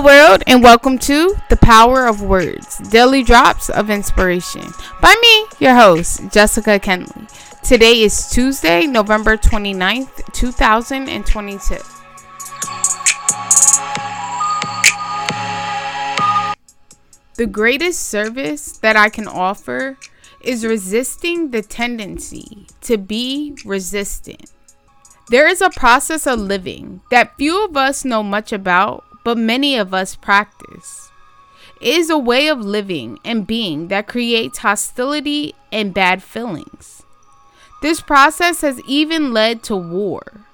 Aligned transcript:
World, 0.00 0.42
and 0.48 0.60
welcome 0.60 0.98
to 0.98 1.36
The 1.48 1.56
Power 1.56 2.06
of 2.06 2.20
Words 2.20 2.78
Daily 2.78 3.22
Drops 3.22 3.70
of 3.70 3.90
Inspiration 3.90 4.64
by 5.00 5.14
me, 5.22 5.46
your 5.60 5.76
host, 5.76 6.32
Jessica 6.32 6.80
Kenley. 6.80 7.30
Today 7.62 8.02
is 8.02 8.28
Tuesday, 8.28 8.86
November 8.86 9.36
29th, 9.36 10.32
2022. 10.32 11.76
The 17.36 17.46
greatest 17.46 18.00
service 18.00 18.76
that 18.78 18.96
I 18.96 19.08
can 19.08 19.28
offer 19.28 19.96
is 20.40 20.66
resisting 20.66 21.52
the 21.52 21.62
tendency 21.62 22.66
to 22.80 22.98
be 22.98 23.56
resistant. 23.64 24.50
There 25.30 25.48
is 25.48 25.62
a 25.62 25.70
process 25.70 26.26
of 26.26 26.40
living 26.40 27.00
that 27.10 27.36
few 27.38 27.64
of 27.64 27.76
us 27.76 28.04
know 28.04 28.22
much 28.22 28.52
about, 28.52 29.03
but 29.24 29.38
many 29.38 29.76
of 29.76 29.92
us 29.92 30.14
practice. 30.14 31.10
It 31.80 31.94
is 31.94 32.10
a 32.10 32.18
way 32.18 32.48
of 32.48 32.60
living 32.60 33.18
and 33.24 33.46
being 33.46 33.88
that 33.88 34.06
creates 34.06 34.58
hostility 34.58 35.54
and 35.72 35.92
bad 35.92 36.22
feelings. 36.22 37.02
This 37.82 38.00
process 38.00 38.62
has 38.62 38.80
even 38.86 39.32
led 39.32 39.62
to 39.64 39.76
war. 39.76 40.46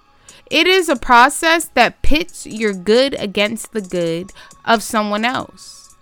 It 0.50 0.66
is 0.66 0.88
a 0.88 0.96
process 0.96 1.66
that 1.74 2.02
pits 2.02 2.46
your 2.46 2.72
good 2.72 3.14
against 3.14 3.72
the 3.72 3.80
good 3.80 4.32
of 4.64 4.82
someone 4.82 5.24
else. 5.24 5.94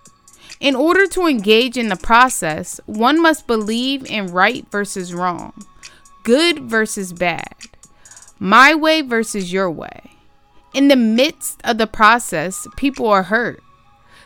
In 0.59 0.75
order 0.75 1.05
to 1.07 1.27
engage 1.27 1.77
in 1.77 1.89
the 1.89 1.95
process, 1.95 2.81
one 2.85 3.21
must 3.21 3.47
believe 3.47 4.09
in 4.09 4.27
right 4.27 4.65
versus 4.71 5.13
wrong, 5.13 5.53
good 6.23 6.59
versus 6.59 7.13
bad, 7.13 7.55
my 8.39 8.73
way 8.73 9.01
versus 9.01 9.53
your 9.53 9.69
way. 9.69 10.18
In 10.73 10.87
the 10.87 10.95
midst 10.95 11.59
of 11.63 11.79
the 11.79 11.87
process, 11.87 12.67
people 12.77 13.07
are 13.07 13.23
hurt. 13.23 13.63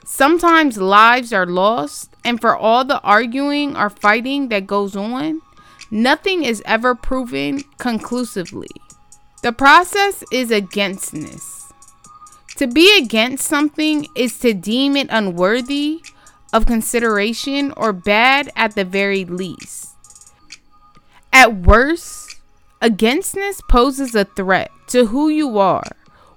Sometimes 0.03 0.77
lives 0.77 1.31
are 1.31 1.45
lost, 1.45 2.09
and 2.25 2.41
for 2.41 2.55
all 2.55 2.83
the 2.83 2.99
arguing 3.01 3.77
or 3.77 3.89
fighting 3.89 4.49
that 4.49 4.67
goes 4.67 4.95
on, 4.95 5.41
nothing 5.89 6.43
is 6.43 6.61
ever 6.65 6.95
proven 6.95 7.63
conclusively. 7.77 8.69
The 9.41 9.53
process 9.53 10.23
is 10.31 10.51
againstness. 10.51 11.71
To 12.57 12.67
be 12.67 12.97
against 12.97 13.47
something 13.47 14.07
is 14.15 14.37
to 14.39 14.53
deem 14.53 14.97
it 14.97 15.07
unworthy 15.09 16.01
of 16.51 16.65
consideration 16.65 17.73
or 17.77 17.93
bad 17.93 18.51
at 18.55 18.75
the 18.75 18.85
very 18.85 19.23
least. 19.23 19.89
At 21.31 21.55
worst, 21.55 22.35
againstness 22.81 23.61
poses 23.69 24.13
a 24.13 24.25
threat 24.25 24.69
to 24.87 25.07
who 25.07 25.29
you 25.29 25.57
are 25.57 25.91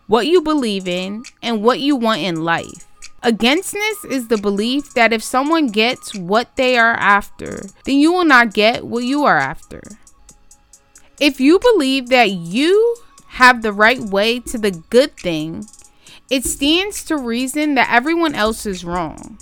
what 0.07 0.27
you 0.27 0.41
believe 0.41 0.87
in, 0.87 1.25
and 1.43 1.63
what 1.63 1.81
you 1.81 1.97
want 1.97 2.21
in 2.21 2.45
life. 2.45 2.87
Againstness 3.23 4.05
is 4.05 4.29
the 4.29 4.39
belief 4.39 4.95
that 4.95 5.13
if 5.13 5.23
someone 5.23 5.69
gets 5.69 6.15
what 6.15 6.55
they 6.57 6.79
are 6.79 6.95
after, 6.95 7.63
then 7.85 7.97
you 7.97 8.13
will 8.13 8.25
not 8.25 8.55
get 8.55 8.87
what 8.87 9.05
you 9.05 9.25
are 9.25 9.39
after. 9.39 9.83
If 11.19 11.41
you 11.41 11.59
believe 11.59 12.09
that 12.11 12.31
you 12.31 12.97
have 13.29 13.63
the 13.63 13.73
right 13.73 14.01
way 14.01 14.41
to 14.41 14.59
the 14.59 14.71
good 14.71 15.17
thing, 15.17 15.67
it 16.31 16.45
stands 16.45 17.05
to 17.05 17.17
reason 17.17 17.75
that 17.75 17.91
everyone 17.91 18.35
else 18.35 18.67
is 18.67 18.85
wrong. 18.85 19.39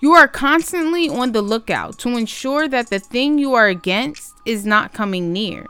You 0.00 0.12
are 0.12 0.28
constantly 0.28 1.08
on 1.08 1.32
the 1.32 1.42
lookout 1.42 1.98
to 2.00 2.10
ensure 2.10 2.68
that 2.68 2.90
the 2.90 2.98
thing 2.98 3.38
you 3.38 3.54
are 3.54 3.68
against 3.68 4.34
is 4.44 4.66
not 4.66 4.92
coming 4.92 5.32
near. 5.32 5.66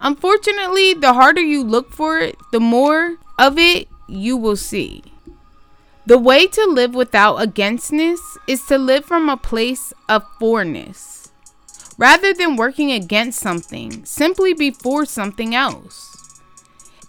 Unfortunately, 0.00 0.94
the 0.94 1.14
harder 1.14 1.40
you 1.40 1.64
look 1.64 1.92
for 1.92 2.18
it, 2.18 2.36
the 2.52 2.60
more 2.60 3.16
of 3.40 3.56
it 3.56 3.88
you 4.06 4.36
will 4.36 4.56
see. 4.56 5.02
The 6.04 6.18
way 6.18 6.46
to 6.46 6.66
live 6.66 6.94
without 6.94 7.36
againstness 7.36 8.20
is 8.46 8.66
to 8.66 8.76
live 8.76 9.06
from 9.06 9.30
a 9.30 9.36
place 9.38 9.94
of 10.10 10.26
forness. 10.38 11.32
Rather 11.96 12.34
than 12.34 12.56
working 12.56 12.92
against 12.92 13.40
something, 13.40 14.04
simply 14.04 14.52
be 14.52 14.70
for 14.70 15.06
something 15.06 15.54
else. 15.54 16.40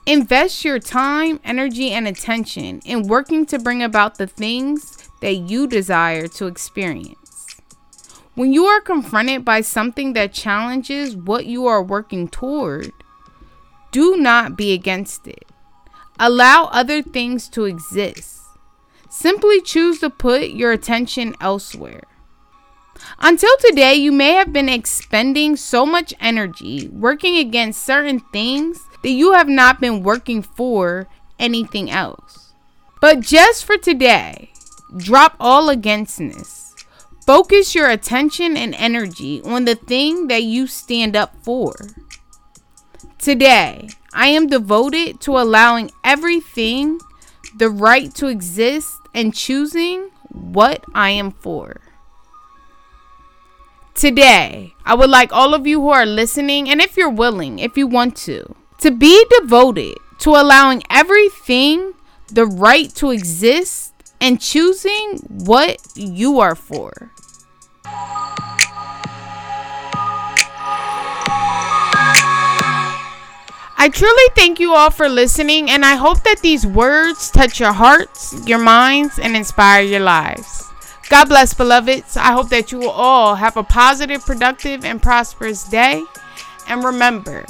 Invest 0.06 0.64
your 0.64 0.80
time, 0.80 1.42
energy, 1.44 1.92
and 1.92 2.08
attention 2.08 2.80
in 2.86 3.08
working 3.08 3.46
to 3.48 3.60
bring 3.60 3.84
about 3.84 4.18
the 4.18 4.28
things 4.28 5.10
that 5.20 5.36
you 5.36 5.68
desire 5.68 6.28
to 6.28 6.48
experience. 6.48 7.46
When 8.36 8.54
you 8.54 8.66
are 8.66 8.80
confronted 8.80 9.44
by 9.44 9.62
something 9.62 10.14
that 10.14 10.34
challenges 10.34 11.14
what 11.16 11.46
you 11.46 11.68
are 11.68 11.84
working 11.84 12.30
toward, 12.30 12.94
do 13.92 14.16
not 14.16 14.56
be 14.56 14.72
against 14.72 15.28
it. 15.28 15.46
Allow 16.22 16.66
other 16.66 17.02
things 17.02 17.50
to 17.50 17.66
exist. 17.66 18.42
Simply 19.10 19.60
choose 19.60 20.00
to 20.02 20.10
put 20.12 20.52
your 20.52 20.72
attention 20.72 21.36
elsewhere. 21.42 22.04
Until 23.18 23.50
today, 23.60 23.96
you 23.96 24.12
may 24.12 24.34
have 24.34 24.54
been 24.54 24.70
expending 24.70 25.56
so 25.56 25.86
much 25.86 26.14
energy 26.20 26.88
working 26.90 27.38
against 27.38 27.84
certain 27.84 28.20
things 28.32 28.80
that 29.02 29.10
you 29.10 29.34
have 29.34 29.50
not 29.50 29.82
been 29.82 30.04
working 30.04 30.44
for 30.44 31.08
anything 31.40 31.90
else. 31.90 32.54
But 33.02 33.22
just 33.22 33.66
for 33.66 33.78
today, 33.78 34.52
drop 34.98 35.36
all 35.40 35.70
againstness 35.70 36.62
Focus 37.26 37.76
your 37.76 37.90
attention 37.90 38.58
and 38.58 38.74
energy 38.76 39.42
on 39.44 39.66
the 39.66 39.76
thing 39.76 40.28
that 40.28 40.44
you 40.44 40.66
stand 40.66 41.16
up 41.16 41.36
for. 41.44 41.76
Today, 43.22 43.88
I 44.14 44.30
am 44.30 44.48
devoted 44.48 45.22
to 45.22 45.38
allowing 45.38 45.92
everything 46.04 47.00
the 47.56 47.70
right 47.70 48.12
to 48.16 48.26
exist 48.26 48.96
and 49.14 49.32
choosing 49.32 50.10
what 50.32 50.84
I 50.96 51.12
am 51.12 51.30
for. 51.30 51.82
Today, 53.94 54.74
I 54.84 54.96
would 54.96 55.12
like 55.12 55.32
all 55.32 55.54
of 55.54 55.68
you 55.68 55.80
who 55.82 55.90
are 55.90 56.06
listening, 56.08 56.68
and 56.68 56.82
if 56.82 56.98
you're 56.98 57.12
willing, 57.12 57.60
if 57.60 57.78
you 57.78 57.86
want 57.86 58.18
to, 58.26 58.56
to 58.80 58.90
be 58.90 59.24
devoted 59.40 59.98
to 60.22 60.32
allowing 60.32 60.82
everything 60.90 61.94
the 62.28 62.48
right 62.48 62.90
to 62.96 63.12
exist 63.12 63.94
and 64.20 64.42
choosing 64.42 65.18
what 65.28 65.78
you 65.96 66.40
are 66.40 66.56
for. 66.56 67.12
I 73.82 73.90
truly 73.90 74.30
thank 74.36 74.60
you 74.60 74.74
all 74.74 74.92
for 74.92 75.10
listening, 75.10 75.72
and 75.72 75.84
I 75.84 75.96
hope 75.96 76.22
that 76.22 76.42
these 76.44 76.68
words 76.68 77.32
touch 77.32 77.60
your 77.60 77.74
hearts, 77.74 78.32
your 78.48 78.60
minds, 78.60 79.18
and 79.18 79.36
inspire 79.36 79.82
your 79.82 80.02
lives. 80.02 80.70
God 81.10 81.30
bless, 81.30 81.56
beloveds. 81.56 82.16
I 82.16 82.32
hope 82.32 82.50
that 82.50 82.72
you 82.72 82.78
will 82.78 82.92
all 82.92 83.34
have 83.34 83.58
a 83.58 83.64
positive, 83.64 84.24
productive, 84.24 84.86
and 84.86 85.02
prosperous 85.02 85.64
day. 85.64 86.04
And 86.68 86.84
remember, 86.84 87.44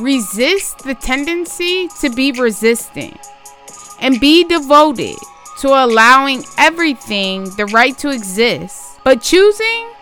resist 0.00 0.80
the 0.80 0.96
tendency 0.96 1.86
to 2.00 2.10
be 2.10 2.32
resistant 2.32 3.20
and 4.00 4.18
be 4.18 4.42
devoted 4.42 5.14
to 5.60 5.68
allowing 5.68 6.42
everything 6.58 7.44
the 7.50 7.66
right 7.66 7.96
to 7.98 8.10
exist, 8.10 8.98
but 9.04 9.22
choosing 9.22 9.92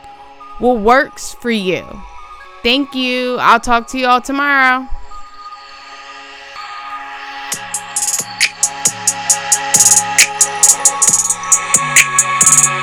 what 0.58 0.80
works 0.80 1.34
for 1.34 1.50
you. 1.50 1.84
Thank 2.62 2.94
you. 2.94 3.36
I'll 3.40 3.60
talk 3.60 3.88
to 3.88 3.98
you 3.98 4.06
all 4.06 4.22
tomorrow. 4.22 4.88